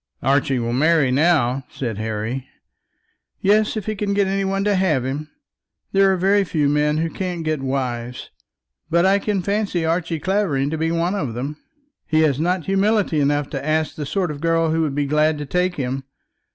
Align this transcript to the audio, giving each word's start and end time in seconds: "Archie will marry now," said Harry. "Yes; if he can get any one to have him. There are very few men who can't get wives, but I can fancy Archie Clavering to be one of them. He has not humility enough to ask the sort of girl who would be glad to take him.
"Archie 0.23 0.57
will 0.57 0.73
marry 0.73 1.11
now," 1.11 1.63
said 1.69 1.99
Harry. 1.99 2.47
"Yes; 3.39 3.77
if 3.77 3.85
he 3.85 3.93
can 3.95 4.15
get 4.15 4.25
any 4.25 4.43
one 4.43 4.63
to 4.63 4.73
have 4.73 5.05
him. 5.05 5.29
There 5.91 6.11
are 6.11 6.17
very 6.17 6.43
few 6.43 6.67
men 6.69 6.97
who 6.97 7.07
can't 7.11 7.43
get 7.45 7.61
wives, 7.61 8.31
but 8.89 9.05
I 9.05 9.19
can 9.19 9.43
fancy 9.43 9.85
Archie 9.85 10.19
Clavering 10.19 10.71
to 10.71 10.77
be 10.79 10.89
one 10.91 11.13
of 11.13 11.35
them. 11.35 11.57
He 12.07 12.21
has 12.21 12.39
not 12.39 12.65
humility 12.65 13.19
enough 13.19 13.47
to 13.51 13.63
ask 13.63 13.93
the 13.95 14.07
sort 14.07 14.31
of 14.31 14.41
girl 14.41 14.71
who 14.71 14.81
would 14.81 14.95
be 14.95 15.05
glad 15.05 15.37
to 15.37 15.45
take 15.45 15.75
him. 15.75 16.03